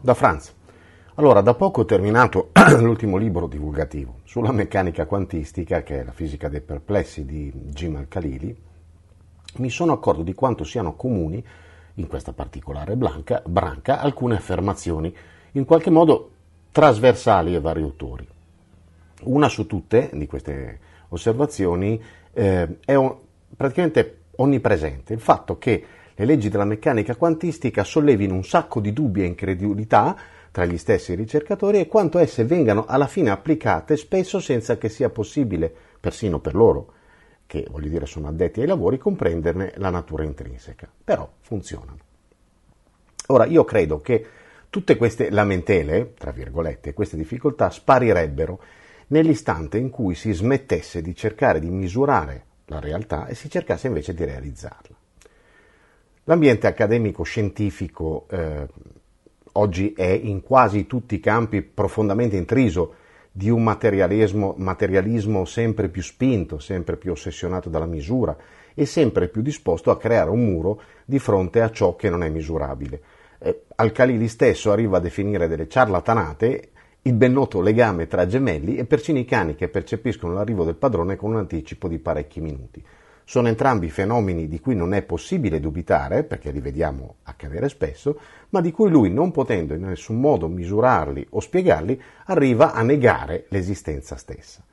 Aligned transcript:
Da 0.00 0.14
Franz. 0.14 0.54
Allora, 1.16 1.40
da 1.40 1.54
poco 1.54 1.80
ho 1.80 1.84
terminato 1.84 2.50
l'ultimo 2.78 3.16
libro 3.16 3.48
divulgativo 3.48 4.20
sulla 4.22 4.52
meccanica 4.52 5.06
quantistica, 5.06 5.82
che 5.82 6.00
è 6.00 6.04
la 6.04 6.12
fisica 6.12 6.48
dei 6.48 6.60
perplessi 6.60 7.24
di 7.24 7.50
Jim 7.52 7.96
Al-Khalili, 7.96 8.56
mi 9.56 9.70
sono 9.70 9.92
accorto 9.92 10.22
di 10.22 10.34
quanto 10.34 10.62
siano 10.62 10.94
comuni, 10.94 11.44
in 11.94 12.06
questa 12.06 12.32
particolare 12.32 12.94
blanca, 12.94 13.42
branca, 13.44 13.98
alcune 13.98 14.36
affermazioni, 14.36 15.12
in 15.52 15.64
qualche 15.64 15.90
modo 15.90 16.30
trasversali 16.70 17.56
ai 17.56 17.60
vari 17.60 17.82
autori. 17.82 18.28
Una 19.22 19.48
su 19.48 19.66
tutte 19.66 20.10
di 20.12 20.26
queste 20.28 20.78
osservazioni 21.08 22.00
eh, 22.32 22.78
è 22.84 22.94
un, 22.94 23.16
praticamente 23.56 24.18
onnipresente, 24.36 25.12
il 25.12 25.20
fatto 25.20 25.58
che 25.58 25.84
le 26.18 26.24
leggi 26.24 26.48
della 26.48 26.64
meccanica 26.64 27.14
quantistica 27.14 27.84
sollevino 27.84 28.34
un 28.34 28.42
sacco 28.42 28.80
di 28.80 28.92
dubbi 28.92 29.22
e 29.22 29.26
incredulità 29.26 30.16
tra 30.50 30.64
gli 30.64 30.76
stessi 30.76 31.14
ricercatori 31.14 31.78
e 31.78 31.86
quanto 31.86 32.18
esse 32.18 32.44
vengano 32.44 32.86
alla 32.86 33.06
fine 33.06 33.30
applicate 33.30 33.96
spesso 33.96 34.40
senza 34.40 34.78
che 34.78 34.88
sia 34.88 35.10
possibile, 35.10 35.72
persino 36.00 36.40
per 36.40 36.56
loro, 36.56 36.92
che 37.46 37.68
voglio 37.70 37.88
dire 37.88 38.06
sono 38.06 38.26
addetti 38.26 38.60
ai 38.60 38.66
lavori, 38.66 38.98
comprenderne 38.98 39.74
la 39.76 39.90
natura 39.90 40.24
intrinseca. 40.24 40.90
Però 41.04 41.30
funzionano. 41.38 41.98
Ora, 43.28 43.44
io 43.44 43.64
credo 43.64 44.00
che 44.00 44.26
tutte 44.70 44.96
queste 44.96 45.30
lamentele, 45.30 46.14
tra 46.14 46.32
virgolette, 46.32 46.94
queste 46.94 47.16
difficoltà 47.16 47.70
sparirebbero 47.70 48.60
nell'istante 49.08 49.78
in 49.78 49.90
cui 49.90 50.16
si 50.16 50.32
smettesse 50.32 51.00
di 51.00 51.14
cercare 51.14 51.60
di 51.60 51.70
misurare 51.70 52.44
la 52.64 52.80
realtà 52.80 53.28
e 53.28 53.36
si 53.36 53.48
cercasse 53.48 53.86
invece 53.86 54.14
di 54.14 54.24
realizzarla. 54.24 54.97
L'ambiente 56.28 56.66
accademico 56.66 57.22
scientifico 57.22 58.26
eh, 58.28 58.66
oggi 59.52 59.94
è 59.94 60.08
in 60.10 60.42
quasi 60.42 60.86
tutti 60.86 61.14
i 61.14 61.20
campi 61.20 61.62
profondamente 61.62 62.36
intriso 62.36 62.96
di 63.32 63.48
un 63.48 63.62
materialismo, 63.62 64.54
materialismo 64.58 65.46
sempre 65.46 65.88
più 65.88 66.02
spinto, 66.02 66.58
sempre 66.58 66.98
più 66.98 67.12
ossessionato 67.12 67.70
dalla 67.70 67.86
misura 67.86 68.36
e 68.74 68.84
sempre 68.84 69.28
più 69.28 69.40
disposto 69.40 69.90
a 69.90 69.96
creare 69.96 70.28
un 70.28 70.44
muro 70.44 70.82
di 71.06 71.18
fronte 71.18 71.62
a 71.62 71.70
ciò 71.70 71.96
che 71.96 72.10
non 72.10 72.22
è 72.22 72.28
misurabile. 72.28 73.00
Eh, 73.38 73.62
Al-Khalili 73.76 74.28
stesso 74.28 74.70
arriva 74.70 74.98
a 74.98 75.00
definire 75.00 75.48
delle 75.48 75.66
ciarlatanate 75.66 76.68
il 77.00 77.14
ben 77.14 77.32
noto 77.32 77.62
legame 77.62 78.06
tra 78.06 78.26
gemelli 78.26 78.76
e 78.76 78.84
persino 78.84 79.18
i 79.18 79.24
cani 79.24 79.54
che 79.54 79.68
percepiscono 79.68 80.34
l'arrivo 80.34 80.64
del 80.64 80.76
padrone 80.76 81.16
con 81.16 81.30
un 81.30 81.38
anticipo 81.38 81.88
di 81.88 81.98
parecchi 81.98 82.42
minuti. 82.42 82.84
Sono 83.28 83.48
entrambi 83.48 83.90
fenomeni 83.90 84.48
di 84.48 84.58
cui 84.58 84.74
non 84.74 84.94
è 84.94 85.02
possibile 85.02 85.60
dubitare, 85.60 86.24
perché 86.24 86.50
li 86.50 86.60
vediamo 86.60 87.16
accadere 87.24 87.68
spesso, 87.68 88.18
ma 88.48 88.62
di 88.62 88.72
cui 88.72 88.88
lui, 88.88 89.10
non 89.10 89.32
potendo 89.32 89.74
in 89.74 89.82
nessun 89.82 90.18
modo 90.18 90.48
misurarli 90.48 91.26
o 91.32 91.38
spiegarli, 91.38 92.00
arriva 92.24 92.72
a 92.72 92.80
negare 92.80 93.44
l'esistenza 93.50 94.16
stessa. 94.16 94.64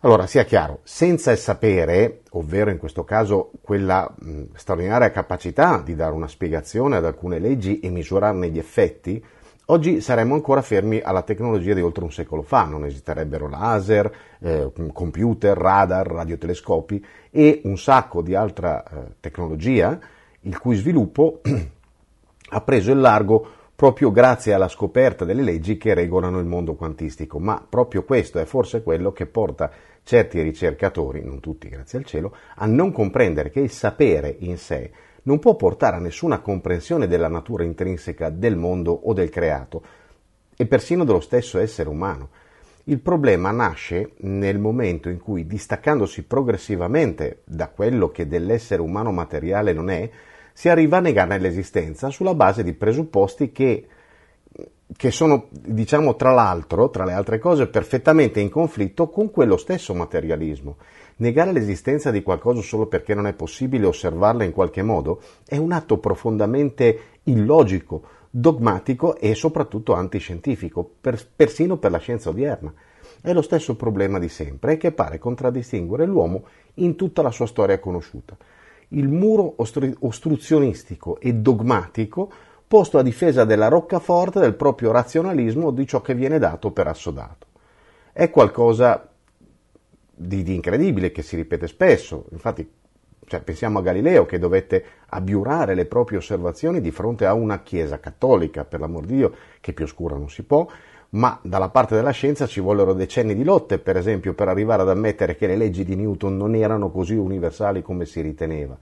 Allora, 0.00 0.26
sia 0.26 0.44
chiaro, 0.44 0.80
senza 0.82 1.30
il 1.30 1.38
sapere, 1.38 2.20
ovvero 2.32 2.68
in 2.68 2.76
questo 2.76 3.04
caso 3.04 3.52
quella 3.62 4.14
mh, 4.14 4.42
straordinaria 4.52 5.10
capacità 5.10 5.80
di 5.82 5.94
dare 5.94 6.12
una 6.12 6.28
spiegazione 6.28 6.96
ad 6.96 7.06
alcune 7.06 7.38
leggi 7.38 7.80
e 7.80 7.88
misurarne 7.88 8.50
gli 8.50 8.58
effetti, 8.58 9.24
Oggi 9.70 10.00
saremmo 10.00 10.34
ancora 10.34 10.62
fermi 10.62 10.98
alla 10.98 11.22
tecnologia 11.22 11.74
di 11.74 11.80
oltre 11.80 12.02
un 12.02 12.10
secolo 12.10 12.42
fa, 12.42 12.64
non 12.64 12.84
esiterebbero 12.86 13.48
laser, 13.48 14.12
eh, 14.40 14.72
computer, 14.92 15.56
radar, 15.56 16.08
radiotelescopi 16.08 17.04
e 17.30 17.60
un 17.62 17.78
sacco 17.78 18.20
di 18.20 18.34
altra 18.34 18.82
eh, 18.82 19.12
tecnologia, 19.20 19.96
il 20.40 20.58
cui 20.58 20.74
sviluppo 20.74 21.40
ha 22.50 22.60
preso 22.62 22.90
il 22.90 22.98
largo 22.98 23.46
proprio 23.76 24.10
grazie 24.10 24.54
alla 24.54 24.66
scoperta 24.66 25.24
delle 25.24 25.42
leggi 25.42 25.78
che 25.78 25.94
regolano 25.94 26.40
il 26.40 26.46
mondo 26.46 26.74
quantistico, 26.74 27.38
ma 27.38 27.64
proprio 27.66 28.02
questo 28.02 28.40
è 28.40 28.46
forse 28.46 28.82
quello 28.82 29.12
che 29.12 29.26
porta 29.26 29.70
certi 30.02 30.42
ricercatori, 30.42 31.22
non 31.22 31.38
tutti 31.38 31.68
grazie 31.68 31.98
al 31.98 32.04
cielo, 32.06 32.34
a 32.56 32.66
non 32.66 32.90
comprendere 32.90 33.50
che 33.50 33.60
il 33.60 33.70
sapere 33.70 34.34
in 34.40 34.58
sé 34.58 34.90
non 35.22 35.38
può 35.38 35.54
portare 35.56 35.96
a 35.96 36.00
nessuna 36.00 36.40
comprensione 36.40 37.06
della 37.06 37.28
natura 37.28 37.64
intrinseca 37.64 38.30
del 38.30 38.56
mondo 38.56 38.92
o 38.92 39.12
del 39.12 39.28
creato 39.28 39.82
e 40.56 40.66
persino 40.66 41.04
dello 41.04 41.20
stesso 41.20 41.58
essere 41.58 41.88
umano. 41.88 42.28
Il 42.84 43.00
problema 43.00 43.50
nasce 43.50 44.12
nel 44.18 44.58
momento 44.58 45.08
in 45.08 45.18
cui, 45.18 45.46
distaccandosi 45.46 46.24
progressivamente 46.24 47.42
da 47.44 47.68
quello 47.68 48.10
che 48.10 48.26
dell'essere 48.26 48.80
umano 48.80 49.12
materiale 49.12 49.72
non 49.72 49.90
è, 49.90 50.10
si 50.52 50.68
arriva 50.68 50.96
a 50.96 51.00
negarne 51.00 51.38
l'esistenza 51.38 52.10
sulla 52.10 52.34
base 52.34 52.62
di 52.62 52.72
presupposti 52.72 53.52
che, 53.52 53.86
che 54.96 55.10
sono, 55.10 55.48
diciamo, 55.50 56.16
tra 56.16 56.32
l'altro, 56.32 56.90
tra 56.90 57.04
le 57.04 57.12
altre 57.12 57.38
cose, 57.38 57.68
perfettamente 57.68 58.40
in 58.40 58.50
conflitto 58.50 59.08
con 59.08 59.30
quello 59.30 59.56
stesso 59.56 59.94
materialismo 59.94 60.76
Negare 61.20 61.52
l'esistenza 61.52 62.10
di 62.10 62.22
qualcosa 62.22 62.62
solo 62.62 62.86
perché 62.86 63.14
non 63.14 63.26
è 63.26 63.34
possibile 63.34 63.84
osservarla 63.86 64.42
in 64.42 64.52
qualche 64.52 64.82
modo 64.82 65.20
è 65.46 65.58
un 65.58 65.70
atto 65.72 65.98
profondamente 65.98 67.18
illogico, 67.24 68.02
dogmatico 68.30 69.16
e 69.16 69.34
soprattutto 69.34 69.92
antiscientifico, 69.92 70.88
per, 70.98 71.22
persino 71.36 71.76
per 71.76 71.90
la 71.90 71.98
scienza 71.98 72.30
odierna. 72.30 72.72
È 73.20 73.34
lo 73.34 73.42
stesso 73.42 73.76
problema 73.76 74.18
di 74.18 74.30
sempre 74.30 74.72
e 74.72 74.76
che 74.78 74.92
pare 74.92 75.18
contraddistinguere 75.18 76.06
l'uomo 76.06 76.44
in 76.76 76.96
tutta 76.96 77.20
la 77.20 77.30
sua 77.30 77.46
storia 77.46 77.78
conosciuta. 77.78 78.34
Il 78.88 79.08
muro 79.08 79.52
ostru- 79.56 79.94
ostruzionistico 80.00 81.20
e 81.20 81.34
dogmatico 81.34 82.32
posto 82.70 82.98
a 82.98 83.02
difesa 83.02 83.44
della 83.44 83.66
roccaforte 83.66 84.38
del 84.38 84.54
proprio 84.54 84.92
razionalismo 84.92 85.72
di 85.72 85.88
ciò 85.88 86.00
che 86.02 86.14
viene 86.14 86.38
dato 86.38 86.70
per 86.70 86.86
assodato. 86.86 87.48
È 88.12 88.30
qualcosa 88.30 89.10
di, 90.14 90.44
di 90.44 90.54
incredibile 90.54 91.10
che 91.10 91.22
si 91.22 91.34
ripete 91.34 91.66
spesso. 91.66 92.26
Infatti, 92.30 92.70
cioè, 93.26 93.40
pensiamo 93.40 93.80
a 93.80 93.82
Galileo 93.82 94.24
che 94.24 94.38
dovette 94.38 94.84
abiurare 95.08 95.74
le 95.74 95.86
proprie 95.86 96.18
osservazioni 96.18 96.80
di 96.80 96.92
fronte 96.92 97.26
a 97.26 97.32
una 97.32 97.60
Chiesa 97.64 97.98
cattolica, 97.98 98.64
per 98.64 98.78
l'amor 98.78 99.04
di 99.04 99.16
Dio, 99.16 99.34
che 99.60 99.72
più 99.72 99.84
oscura 99.84 100.14
non 100.14 100.30
si 100.30 100.44
può, 100.44 100.64
ma 101.10 101.40
dalla 101.42 101.70
parte 101.70 101.96
della 101.96 102.12
scienza 102.12 102.46
ci 102.46 102.60
vollero 102.60 102.92
decenni 102.92 103.34
di 103.34 103.42
lotte, 103.42 103.80
per 103.80 103.96
esempio, 103.96 104.32
per 104.32 104.46
arrivare 104.46 104.82
ad 104.82 104.90
ammettere 104.90 105.34
che 105.34 105.48
le 105.48 105.56
leggi 105.56 105.82
di 105.82 105.96
Newton 105.96 106.36
non 106.36 106.54
erano 106.54 106.92
così 106.92 107.16
universali 107.16 107.82
come 107.82 108.04
si 108.04 108.20
riteneva. 108.20 108.78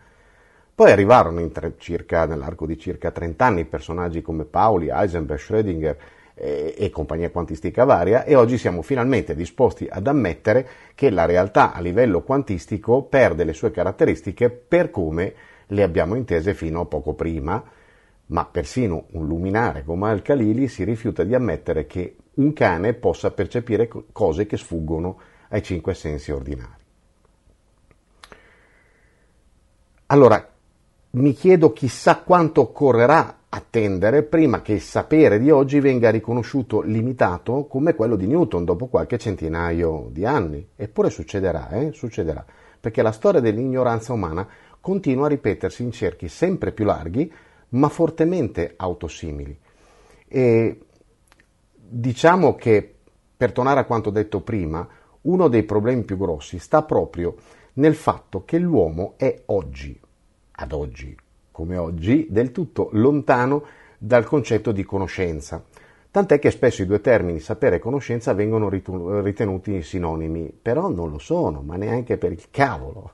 Poi 0.78 0.92
arrivarono 0.92 1.44
tre, 1.48 1.74
circa, 1.76 2.24
nell'arco 2.24 2.64
di 2.64 2.78
circa 2.78 3.10
30 3.10 3.44
anni 3.44 3.64
personaggi 3.64 4.22
come 4.22 4.44
Pauli, 4.44 4.90
Heisenberg, 4.90 5.40
Schrödinger 5.40 5.96
e, 6.34 6.72
e 6.78 6.90
compagnia 6.90 7.30
quantistica 7.30 7.82
varia 7.82 8.22
e 8.22 8.36
oggi 8.36 8.58
siamo 8.58 8.82
finalmente 8.82 9.34
disposti 9.34 9.88
ad 9.90 10.06
ammettere 10.06 10.68
che 10.94 11.10
la 11.10 11.24
realtà 11.24 11.72
a 11.72 11.80
livello 11.80 12.22
quantistico 12.22 13.02
perde 13.02 13.42
le 13.42 13.54
sue 13.54 13.72
caratteristiche 13.72 14.50
per 14.50 14.92
come 14.92 15.34
le 15.66 15.82
abbiamo 15.82 16.14
intese 16.14 16.54
fino 16.54 16.82
a 16.82 16.86
poco 16.86 17.14
prima, 17.14 17.60
ma 18.26 18.44
persino 18.44 19.06
un 19.14 19.26
luminare 19.26 19.82
come 19.82 20.10
Al-Khalili 20.10 20.68
si 20.68 20.84
rifiuta 20.84 21.24
di 21.24 21.34
ammettere 21.34 21.88
che 21.88 22.18
un 22.34 22.52
cane 22.52 22.94
possa 22.94 23.32
percepire 23.32 23.90
cose 24.12 24.46
che 24.46 24.56
sfuggono 24.56 25.18
ai 25.48 25.60
cinque 25.64 25.94
sensi 25.94 26.30
ordinari. 26.30 26.76
Allora, 30.10 30.47
mi 31.10 31.32
chiedo 31.32 31.72
chissà 31.72 32.18
quanto 32.18 32.60
occorrerà 32.62 33.38
attendere 33.48 34.24
prima 34.24 34.60
che 34.60 34.74
il 34.74 34.80
sapere 34.82 35.38
di 35.38 35.50
oggi 35.50 35.80
venga 35.80 36.10
riconosciuto 36.10 36.82
limitato 36.82 37.64
come 37.64 37.94
quello 37.94 38.14
di 38.14 38.26
Newton 38.26 38.64
dopo 38.64 38.88
qualche 38.88 39.16
centinaio 39.16 40.08
di 40.10 40.26
anni. 40.26 40.68
Eppure 40.76 41.08
succederà, 41.08 41.70
eh? 41.70 41.92
succederà, 41.92 42.44
perché 42.78 43.00
la 43.00 43.12
storia 43.12 43.40
dell'ignoranza 43.40 44.12
umana 44.12 44.46
continua 44.80 45.26
a 45.26 45.30
ripetersi 45.30 45.82
in 45.82 45.92
cerchi 45.92 46.28
sempre 46.28 46.72
più 46.72 46.84
larghi, 46.84 47.32
ma 47.70 47.88
fortemente 47.88 48.74
autosimili. 48.76 49.58
E 50.28 50.78
diciamo 51.72 52.54
che, 52.54 52.94
per 53.34 53.52
tornare 53.52 53.80
a 53.80 53.84
quanto 53.84 54.10
detto 54.10 54.42
prima, 54.42 54.86
uno 55.22 55.48
dei 55.48 55.62
problemi 55.62 56.02
più 56.02 56.18
grossi 56.18 56.58
sta 56.58 56.82
proprio 56.82 57.34
nel 57.74 57.94
fatto 57.94 58.44
che 58.44 58.58
l'uomo 58.58 59.14
è 59.16 59.42
oggi, 59.46 59.98
ad 60.60 60.72
oggi, 60.72 61.16
come 61.50 61.76
oggi, 61.76 62.26
del 62.30 62.52
tutto 62.52 62.88
lontano 62.92 63.64
dal 63.98 64.24
concetto 64.24 64.72
di 64.72 64.84
conoscenza. 64.84 65.64
Tant'è 66.10 66.38
che 66.38 66.50
spesso 66.50 66.82
i 66.82 66.86
due 66.86 67.00
termini 67.00 67.38
sapere 67.38 67.76
e 67.76 67.80
conoscenza 67.80 68.32
vengono 68.32 68.68
ritenuti 68.68 69.82
sinonimi, 69.82 70.52
però 70.60 70.88
non 70.88 71.10
lo 71.10 71.18
sono, 71.18 71.60
ma 71.60 71.76
neanche 71.76 72.16
per 72.16 72.32
il 72.32 72.46
cavolo. 72.50 73.12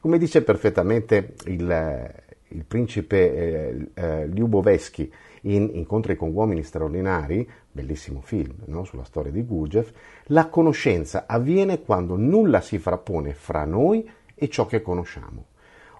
Come 0.00 0.18
dice 0.18 0.42
perfettamente 0.42 1.34
il, 1.44 2.12
il 2.48 2.64
principe 2.64 3.34
eh, 3.34 3.90
eh, 3.94 4.26
Lyuboveschi 4.26 5.12
in 5.42 5.70
Incontri 5.74 6.16
con 6.16 6.32
uomini 6.32 6.62
straordinari, 6.62 7.48
bellissimo 7.70 8.20
film 8.20 8.54
no? 8.66 8.84
sulla 8.84 9.04
storia 9.04 9.30
di 9.30 9.44
Gurdjieff, 9.44 9.92
la 10.26 10.48
conoscenza 10.48 11.24
avviene 11.26 11.82
quando 11.82 12.16
nulla 12.16 12.60
si 12.60 12.78
frappone 12.78 13.34
fra 13.34 13.64
noi 13.64 14.08
e 14.34 14.48
ciò 14.48 14.66
che 14.66 14.80
conosciamo. 14.80 15.49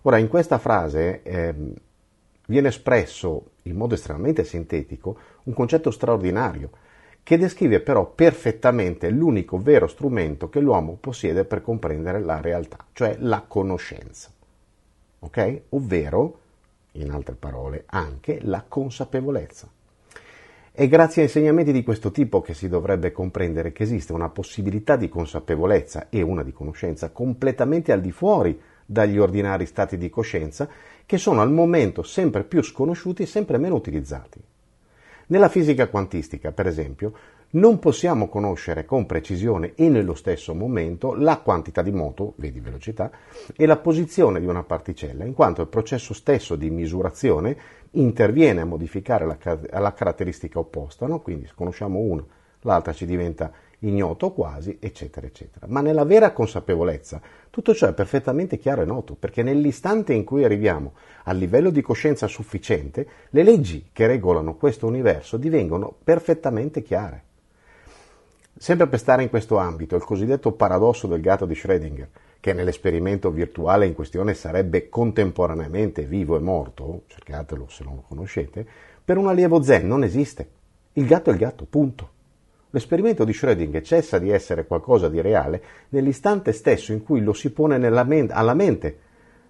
Ora, 0.02 0.18
in 0.18 0.28
questa 0.28 0.58
frase 0.58 1.22
eh, 1.22 1.54
viene 2.46 2.68
espresso 2.68 3.50
in 3.64 3.76
modo 3.76 3.94
estremamente 3.94 4.44
sintetico 4.44 5.18
un 5.44 5.52
concetto 5.52 5.90
straordinario 5.90 6.70
che 7.22 7.36
descrive 7.36 7.80
però 7.80 8.06
perfettamente 8.06 9.10
l'unico 9.10 9.58
vero 9.58 9.86
strumento 9.86 10.48
che 10.48 10.60
l'uomo 10.60 10.96
possiede 10.98 11.44
per 11.44 11.60
comprendere 11.60 12.20
la 12.20 12.40
realtà, 12.40 12.78
cioè 12.92 13.16
la 13.20 13.44
conoscenza. 13.46 14.30
Ok? 15.20 15.60
Ovvero, 15.70 16.38
in 16.92 17.10
altre 17.10 17.34
parole, 17.34 17.84
anche 17.86 18.40
la 18.42 18.64
consapevolezza. 18.66 19.68
È 20.72 20.88
grazie 20.88 21.22
a 21.22 21.24
insegnamenti 21.26 21.72
di 21.72 21.82
questo 21.82 22.10
tipo 22.10 22.40
che 22.40 22.54
si 22.54 22.68
dovrebbe 22.68 23.12
comprendere 23.12 23.70
che 23.70 23.82
esiste 23.82 24.12
una 24.12 24.30
possibilità 24.30 24.96
di 24.96 25.08
consapevolezza 25.08 26.08
e 26.08 26.22
una 26.22 26.42
di 26.42 26.52
conoscenza 26.52 27.10
completamente 27.10 27.92
al 27.92 28.00
di 28.00 28.12
fuori 28.12 28.58
dagli 28.90 29.18
ordinari 29.18 29.66
stati 29.66 29.96
di 29.96 30.10
coscienza 30.10 30.68
che 31.06 31.16
sono 31.16 31.42
al 31.42 31.52
momento 31.52 32.02
sempre 32.02 32.42
più 32.42 32.60
sconosciuti 32.60 33.22
e 33.22 33.26
sempre 33.26 33.56
meno 33.56 33.76
utilizzati. 33.76 34.40
Nella 35.28 35.48
fisica 35.48 35.86
quantistica, 35.86 36.50
per 36.50 36.66
esempio, 36.66 37.12
non 37.50 37.78
possiamo 37.78 38.28
conoscere 38.28 38.84
con 38.84 39.06
precisione 39.06 39.74
e 39.76 39.88
nello 39.88 40.14
stesso 40.14 40.54
momento 40.54 41.14
la 41.14 41.38
quantità 41.38 41.82
di 41.82 41.92
moto, 41.92 42.32
vedi 42.36 42.58
velocità, 42.58 43.12
e 43.56 43.64
la 43.64 43.76
posizione 43.76 44.40
di 44.40 44.46
una 44.46 44.64
particella, 44.64 45.24
in 45.24 45.34
quanto 45.34 45.62
il 45.62 45.68
processo 45.68 46.12
stesso 46.12 46.56
di 46.56 46.68
misurazione 46.70 47.56
interviene 47.92 48.62
a 48.62 48.66
modificare 48.66 49.24
la, 49.24 49.38
la 49.78 49.92
caratteristica 49.92 50.58
opposta, 50.58 51.06
no? 51.06 51.20
quindi 51.20 51.48
conosciamo 51.54 52.00
una, 52.00 52.24
l'altra 52.62 52.92
ci 52.92 53.06
diventa 53.06 53.52
ignoto 53.80 54.32
quasi, 54.32 54.78
eccetera, 54.80 55.26
eccetera. 55.26 55.66
Ma 55.68 55.80
nella 55.80 56.04
vera 56.04 56.32
consapevolezza 56.32 57.20
tutto 57.50 57.74
ciò 57.74 57.88
è 57.88 57.94
perfettamente 57.94 58.58
chiaro 58.58 58.82
e 58.82 58.84
noto, 58.84 59.14
perché 59.14 59.42
nell'istante 59.42 60.12
in 60.12 60.24
cui 60.24 60.44
arriviamo 60.44 60.92
al 61.24 61.36
livello 61.36 61.70
di 61.70 61.82
coscienza 61.82 62.26
sufficiente, 62.26 63.06
le 63.30 63.42
leggi 63.42 63.88
che 63.92 64.06
regolano 64.06 64.54
questo 64.54 64.86
universo 64.86 65.36
divengono 65.36 65.94
perfettamente 66.02 66.82
chiare. 66.82 67.24
Sempre 68.56 68.88
per 68.88 68.98
stare 68.98 69.22
in 69.22 69.30
questo 69.30 69.56
ambito, 69.56 69.96
il 69.96 70.04
cosiddetto 70.04 70.52
paradosso 70.52 71.06
del 71.06 71.20
gatto 71.20 71.46
di 71.46 71.54
Schrödinger, 71.54 72.08
che 72.40 72.52
nell'esperimento 72.52 73.30
virtuale 73.30 73.86
in 73.86 73.94
questione 73.94 74.34
sarebbe 74.34 74.88
contemporaneamente 74.88 76.02
vivo 76.02 76.36
e 76.36 76.40
morto, 76.40 77.02
cercatelo 77.06 77.66
se 77.68 77.84
non 77.84 77.96
lo 77.96 78.04
conoscete, 78.06 78.66
per 79.04 79.16
un 79.16 79.28
allievo 79.28 79.62
zen 79.62 79.86
non 79.86 80.04
esiste. 80.04 80.48
Il 80.92 81.06
gatto 81.06 81.30
è 81.30 81.32
il 81.32 81.38
gatto, 81.38 81.64
punto. 81.64 82.09
L'esperimento 82.72 83.24
di 83.24 83.32
Schrödinger 83.32 83.82
cessa 83.82 84.18
di 84.18 84.30
essere 84.30 84.64
qualcosa 84.64 85.08
di 85.08 85.20
reale 85.20 85.62
nell'istante 85.88 86.52
stesso 86.52 86.92
in 86.92 87.02
cui 87.02 87.20
lo 87.20 87.32
si 87.32 87.50
pone 87.50 87.78
mente, 88.04 88.32
alla 88.32 88.54
mente, 88.54 88.98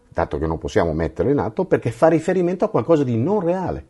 dato 0.08 0.38
che 0.38 0.46
non 0.46 0.58
possiamo 0.58 0.94
metterlo 0.94 1.30
in 1.30 1.38
atto, 1.38 1.66
perché 1.66 1.90
fa 1.90 2.08
riferimento 2.08 2.64
a 2.64 2.70
qualcosa 2.70 3.04
di 3.04 3.18
non 3.18 3.40
reale. 3.40 3.86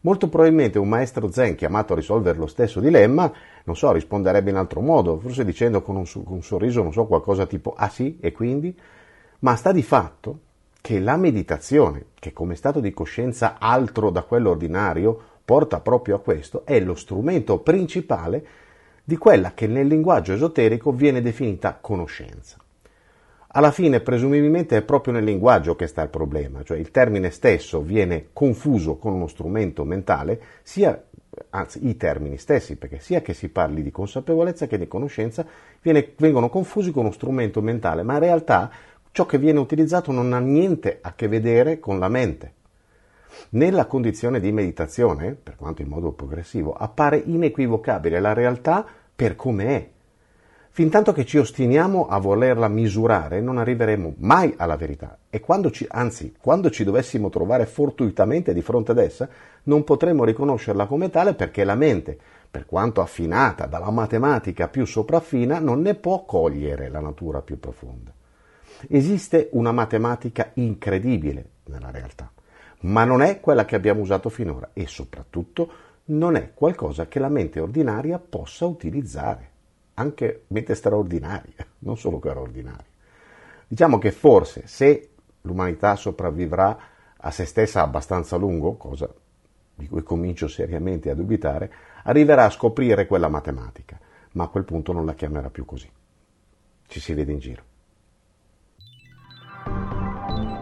Molto 0.00 0.28
probabilmente 0.28 0.78
un 0.78 0.88
maestro 0.88 1.30
zen 1.30 1.54
chiamato 1.54 1.92
a 1.92 1.96
risolvere 1.96 2.38
lo 2.38 2.46
stesso 2.46 2.80
dilemma, 2.80 3.32
non 3.64 3.76
so, 3.76 3.92
risponderebbe 3.92 4.50
in 4.50 4.56
altro 4.56 4.80
modo, 4.80 5.18
forse 5.18 5.44
dicendo 5.44 5.80
con 5.82 5.96
un, 5.96 6.04
con 6.12 6.34
un 6.34 6.42
sorriso, 6.42 6.82
non 6.82 6.92
so, 6.92 7.06
qualcosa 7.06 7.46
tipo 7.46 7.72
ah 7.76 7.88
sì, 7.88 8.18
e 8.20 8.32
quindi? 8.32 8.76
Ma 9.40 9.54
sta 9.54 9.70
di 9.72 9.82
fatto 9.82 10.40
che 10.80 11.00
la 11.00 11.16
meditazione, 11.16 12.06
che 12.14 12.32
come 12.32 12.54
stato 12.54 12.80
di 12.80 12.92
coscienza 12.92 13.56
altro 13.58 14.10
da 14.10 14.22
quello 14.22 14.50
ordinario, 14.50 15.22
porta 15.46 15.80
proprio 15.80 16.16
a 16.16 16.20
questo, 16.20 16.66
è 16.66 16.80
lo 16.80 16.96
strumento 16.96 17.60
principale 17.60 18.44
di 19.04 19.16
quella 19.16 19.54
che 19.54 19.68
nel 19.68 19.86
linguaggio 19.86 20.32
esoterico 20.32 20.90
viene 20.90 21.22
definita 21.22 21.78
conoscenza. 21.80 22.58
Alla 23.50 23.70
fine, 23.70 24.00
presumibilmente, 24.00 24.76
è 24.76 24.82
proprio 24.82 25.14
nel 25.14 25.22
linguaggio 25.22 25.76
che 25.76 25.86
sta 25.86 26.02
il 26.02 26.08
problema, 26.08 26.64
cioè 26.64 26.76
il 26.76 26.90
termine 26.90 27.30
stesso 27.30 27.80
viene 27.80 28.30
confuso 28.32 28.96
con 28.96 29.14
uno 29.14 29.28
strumento 29.28 29.84
mentale, 29.84 30.40
sia, 30.62 31.00
anzi 31.50 31.86
i 31.86 31.96
termini 31.96 32.36
stessi, 32.36 32.74
perché 32.74 32.98
sia 32.98 33.22
che 33.22 33.32
si 33.32 33.48
parli 33.48 33.84
di 33.84 33.92
consapevolezza 33.92 34.66
che 34.66 34.76
di 34.76 34.88
conoscenza, 34.88 35.46
viene, 35.80 36.12
vengono 36.16 36.48
confusi 36.48 36.90
con 36.90 37.04
uno 37.04 37.12
strumento 37.12 37.62
mentale, 37.62 38.02
ma 38.02 38.14
in 38.14 38.20
realtà 38.20 38.70
ciò 39.12 39.24
che 39.24 39.38
viene 39.38 39.60
utilizzato 39.60 40.10
non 40.10 40.32
ha 40.32 40.40
niente 40.40 40.98
a 41.00 41.14
che 41.14 41.28
vedere 41.28 41.78
con 41.78 42.00
la 42.00 42.08
mente. 42.08 42.55
Nella 43.50 43.86
condizione 43.86 44.40
di 44.40 44.52
meditazione, 44.52 45.34
per 45.34 45.56
quanto 45.56 45.82
in 45.82 45.88
modo 45.88 46.12
progressivo, 46.12 46.72
appare 46.72 47.22
inequivocabile 47.24 48.20
la 48.20 48.32
realtà 48.32 48.84
per 49.14 49.36
come 49.36 49.66
è. 49.66 49.90
Fintanto 50.76 51.12
che 51.12 51.24
ci 51.24 51.38
ostiniamo 51.38 52.06
a 52.06 52.18
volerla 52.18 52.68
misurare, 52.68 53.40
non 53.40 53.56
arriveremo 53.56 54.16
mai 54.18 54.52
alla 54.58 54.76
verità 54.76 55.16
e 55.30 55.40
quando 55.40 55.70
ci, 55.70 55.86
anzi, 55.88 56.34
quando 56.38 56.68
ci 56.68 56.84
dovessimo 56.84 57.30
trovare 57.30 57.64
fortuitamente 57.64 58.52
di 58.52 58.60
fronte 58.60 58.90
ad 58.90 58.98
essa, 58.98 59.26
non 59.62 59.84
potremo 59.84 60.24
riconoscerla 60.24 60.84
come 60.84 61.08
tale 61.08 61.32
perché 61.32 61.64
la 61.64 61.76
mente, 61.76 62.18
per 62.50 62.66
quanto 62.66 63.00
affinata 63.00 63.64
dalla 63.64 63.90
matematica 63.90 64.68
più 64.68 64.84
sopraffina, 64.84 65.60
non 65.60 65.80
ne 65.80 65.94
può 65.94 66.26
cogliere 66.26 66.90
la 66.90 67.00
natura 67.00 67.40
più 67.40 67.58
profonda. 67.58 68.12
Esiste 68.86 69.48
una 69.52 69.72
matematica 69.72 70.50
incredibile 70.56 71.52
nella 71.64 71.90
realtà 71.90 72.30
ma 72.86 73.04
non 73.04 73.22
è 73.22 73.40
quella 73.40 73.64
che 73.64 73.74
abbiamo 73.74 74.00
usato 74.00 74.28
finora 74.28 74.70
e 74.72 74.86
soprattutto 74.86 75.84
non 76.06 76.36
è 76.36 76.52
qualcosa 76.54 77.08
che 77.08 77.18
la 77.18 77.28
mente 77.28 77.58
ordinaria 77.58 78.18
possa 78.18 78.64
utilizzare, 78.66 79.50
anche 79.94 80.44
mente 80.48 80.74
straordinaria, 80.74 81.66
non 81.80 81.96
solo 81.96 82.18
quella 82.18 82.40
ordinaria. 82.40 82.84
Diciamo 83.66 83.98
che 83.98 84.12
forse 84.12 84.62
se 84.66 85.10
l'umanità 85.42 85.96
sopravvivrà 85.96 86.78
a 87.16 87.30
se 87.30 87.44
stessa 87.44 87.82
abbastanza 87.82 88.36
lungo, 88.36 88.76
cosa 88.76 89.12
di 89.74 89.88
cui 89.88 90.02
comincio 90.02 90.46
seriamente 90.46 91.10
a 91.10 91.14
dubitare, 91.14 91.72
arriverà 92.04 92.44
a 92.44 92.50
scoprire 92.50 93.06
quella 93.06 93.28
matematica, 93.28 93.98
ma 94.32 94.44
a 94.44 94.48
quel 94.48 94.64
punto 94.64 94.92
non 94.92 95.04
la 95.04 95.14
chiamerà 95.14 95.50
più 95.50 95.64
così. 95.64 95.90
Ci 96.86 97.00
si 97.00 97.14
vede 97.14 97.32
in 97.32 97.38
giro. 97.40 97.62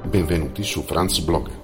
Benvenuti 0.09 0.63
su 0.63 0.83
Franz 0.83 1.21
Blog 1.21 1.64